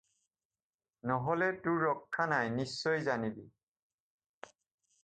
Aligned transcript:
নহ'লে 1.11 1.49
তোৰ 1.67 1.77
ৰক্ষা 1.85 2.27
নাই 2.33 2.51
নিশ্চয় 2.57 3.07
জানিবি। 3.11 3.49